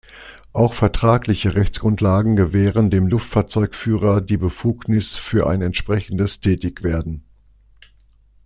[0.51, 7.23] Auch vertragliche Rechtsgrundlagen gewähren dem Luftfahrzeugführer die Befugnis für ein entsprechendes Tätigwerden.